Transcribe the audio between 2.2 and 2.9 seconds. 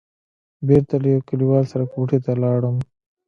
ته ولاړم.